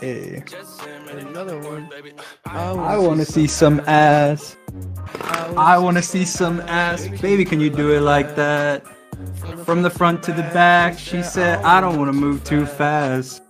Hey. 0.00 0.44
Another 1.10 1.58
one. 1.58 1.90
I 2.46 2.96
wanna 2.96 3.24
see 3.24 3.46
some 3.46 3.80
ass. 3.86 4.56
I 5.56 5.76
wanna 5.78 6.02
see 6.02 6.24
some 6.24 6.60
ass. 6.60 7.08
Baby, 7.20 7.44
can 7.44 7.60
you 7.60 7.70
do 7.70 7.92
it 7.92 8.00
like 8.00 8.36
that? 8.36 8.86
From 9.64 9.82
the 9.82 9.90
front 9.90 10.22
to 10.24 10.32
the 10.32 10.42
back, 10.54 10.98
she 10.98 11.22
said, 11.22 11.62
I 11.64 11.80
don't 11.80 11.98
wanna 11.98 12.12
move 12.12 12.44
too 12.44 12.64
fast. 12.64 13.42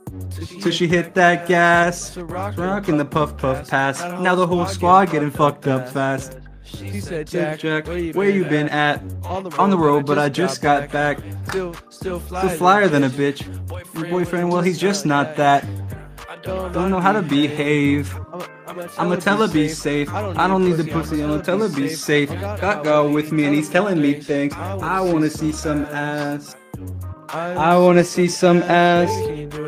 So 0.60 0.70
she 0.70 0.86
hit 0.86 1.14
that 1.14 1.46
gas, 1.46 2.16
rocking 2.16 2.96
the 2.96 3.04
puff 3.04 3.36
puff 3.36 3.68
pass. 3.68 4.00
Now 4.20 4.34
the 4.34 4.46
whole 4.46 4.66
squad 4.66 5.10
getting 5.10 5.30
fucked 5.30 5.66
up 5.66 5.88
fast. 5.88 6.38
She 6.68 7.00
said, 7.00 7.26
Jack, 7.26 7.58
Jack, 7.60 7.86
where 7.86 8.30
you 8.30 8.44
been 8.44 8.68
at? 8.68 9.02
On 9.24 9.70
the 9.70 9.78
road, 9.78 10.06
but 10.06 10.18
I 10.18 10.28
just 10.28 10.60
got 10.62 10.90
back. 10.92 11.18
Still, 11.48 11.74
still 11.90 12.20
Still 12.20 12.48
flyer, 12.50 12.88
than 12.88 13.04
a 13.04 13.10
bitch. 13.10 13.46
Your 13.94 14.06
boyfriend, 14.10 14.50
well, 14.50 14.60
he's 14.62 14.78
just 14.78 15.06
not 15.06 15.36
that. 15.36 15.64
I 16.28 16.36
Don't 16.72 16.90
know 16.90 17.00
how 17.00 17.12
to 17.12 17.22
behave. 17.22 18.14
I'ma 18.98 19.16
tell 19.16 19.38
her 19.38 19.48
be 19.48 19.68
safe. 19.68 20.12
I 20.12 20.46
don't 20.46 20.64
need 20.64 20.76
the 20.76 20.84
pussy, 20.84 21.22
I'ma 21.22 21.40
tell 21.40 21.58
her 21.58 21.68
be 21.68 21.88
safe. 21.88 22.28
Got 22.28 22.84
girl 22.84 23.10
with 23.10 23.32
me 23.32 23.44
and 23.44 23.54
he's 23.54 23.68
telling 23.68 24.00
me 24.00 24.14
things. 24.20 24.54
I 24.54 25.00
wanna 25.00 25.30
see 25.30 25.52
some 25.52 25.84
ass. 25.86 26.54
I 27.30 27.76
wanna 27.76 28.04
see 28.04 28.28
some 28.28 28.62
ass. 28.62 29.10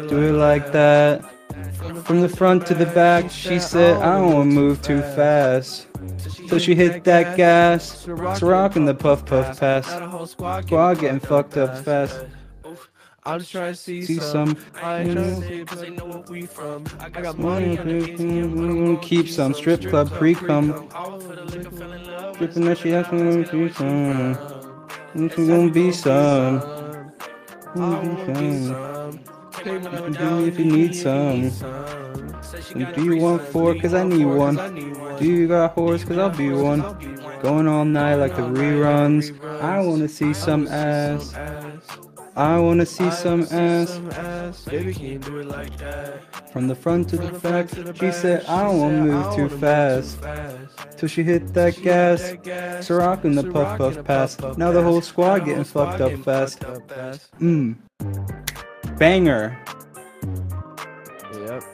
Do 0.09 0.23
it 0.23 0.33
like 0.33 0.73
that. 0.73 1.25
From 2.05 2.21
the 2.21 2.29
front 2.29 2.67
to 2.67 2.75
the 2.75 2.87
back, 2.87 3.31
she 3.31 3.59
said, 3.59 3.97
I 4.03 4.19
don't 4.19 4.33
wanna 4.33 4.51
move 4.51 4.83
too 4.83 5.01
fast. 5.01 5.87
So 6.49 6.59
she 6.59 6.75
hit 6.75 7.05
that 7.05 7.37
gas. 7.37 8.07
It's 8.09 8.43
rocking 8.43 8.85
the 8.85 8.95
puff 8.95 9.25
puff 9.25 9.59
pass. 9.59 9.87
Squad 10.31 10.99
getting 10.99 11.21
fucked 11.21 11.57
up 11.57 11.79
fast. 11.79 12.25
I'm 13.25 13.39
just 13.39 13.53
trying 13.53 13.73
to 13.73 13.79
see, 13.79 14.03
See 14.03 14.19
some. 14.19 14.57
some. 14.57 14.57
I 14.83 15.01
ain't 15.01 15.13
trying 15.13 15.41
to 15.41 15.47
see 15.47 15.59
because 15.61 15.81
they 15.83 15.91
know 15.91 16.07
where 16.07 16.25
we 16.31 16.47
from. 16.47 16.87
I 16.99 17.11
got 17.11 17.39
money 17.39 17.79
on 17.79 17.87
the. 17.87 18.99
Keep 19.03 19.29
some 19.29 19.53
strip 19.53 19.83
club 19.83 20.11
pre 20.11 20.35
cum. 20.35 20.89
Dripping 22.39 22.65
that 22.65 22.79
she 22.79 22.91
has 22.91 23.13
me 23.13 23.45
to 23.45 23.73
some. 23.75 24.39
It's 25.15 25.37
gonna 25.37 25.71
be 25.71 25.93
some. 25.93 26.61
Gonna 27.75 28.41
be 28.41 28.67
some. 28.67 29.40
You 29.65 29.81
can 29.81 30.13
do 30.13 30.31
me 30.37 30.49
if 30.49 30.59
you 30.59 30.65
need 30.65 30.95
some. 30.95 31.51
Do 32.95 33.05
you 33.05 33.17
want 33.19 33.43
four? 33.43 33.75
Cause 33.75 33.93
I 33.93 34.05
need 34.05 34.25
one. 34.25 34.57
Do 35.19 35.25
you 35.25 35.49
got 35.49 35.77
whores? 35.77 36.07
Cause 36.07 36.17
I'll 36.17 36.31
be 36.31 36.51
one. 36.51 36.81
Going 37.43 37.69
all 37.69 37.85
night 37.85 38.15
like 38.15 38.37
the 38.37 38.43
reruns. 38.43 39.39
I 39.61 39.81
wanna 39.81 40.09
see 40.09 40.33
some 40.33 40.67
ass. 40.69 41.35
I 42.37 42.59
wanna 42.59 42.87
see 42.87 43.11
some 43.11 43.43
ass. 43.51 44.65
Baby, 44.65 44.95
can 44.95 45.05
you 45.05 45.19
do 45.19 45.39
it 45.41 45.47
like 45.49 45.77
that? 45.79 46.53
From 46.53 46.69
the 46.69 46.75
front 46.75 47.11
to 47.11 47.19
the 47.19 47.39
back, 47.41 47.69
she 47.97 48.13
said, 48.13 48.47
I 48.47 48.65
don't 48.65 48.81
wanna 48.81 49.05
move 49.05 49.37
too 49.37 49.49
fast. 49.59 50.19
Till 50.97 51.09
she 51.09 51.23
hit 51.23 51.53
that 51.53 51.81
gas. 51.83 52.35
So 52.87 52.97
rocking 52.97 53.35
the 53.35 53.45
puff 53.45 53.77
puff 53.77 54.03
pass. 54.05 54.41
Now 54.57 54.73
the 54.73 54.83
whole 54.83 55.03
squad 55.03 55.45
getting 55.45 55.65
fucked 55.65 56.01
up 56.01 56.15
fast. 56.25 56.61
Mmm 57.41 57.77
banger. 59.01 59.59
Yep. 61.33 61.65